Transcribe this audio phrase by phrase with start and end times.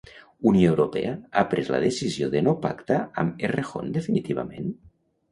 [0.51, 1.09] Unió Europea
[1.41, 4.73] ha pres la decisió de no pactar amb Errejón definitivament?